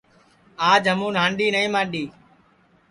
آج 0.69 0.81
ہمُون 0.91 1.13
ہانڈؔی 1.21 1.47
نائی 1.53 1.67
ماڈؔی 1.73 2.03